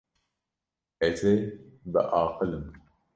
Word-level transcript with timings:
Ez 1.07 1.19
ê 1.33 1.35
bialiqim. 1.91 2.65